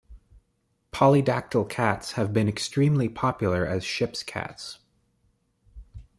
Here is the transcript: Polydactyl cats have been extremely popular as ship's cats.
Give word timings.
Polydactyl 0.91 1.69
cats 1.69 2.13
have 2.13 2.33
been 2.33 2.49
extremely 2.49 3.07
popular 3.07 3.67
as 3.67 3.83
ship's 3.83 4.23
cats. 4.23 4.79